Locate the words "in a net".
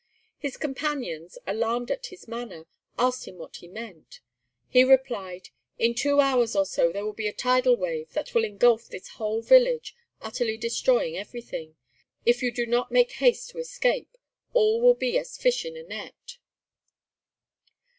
15.65-16.39